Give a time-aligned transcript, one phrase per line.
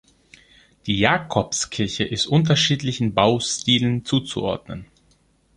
[0.87, 4.87] Die Jakobskirche ist unterschiedlichen Baustilen zuzuordnen.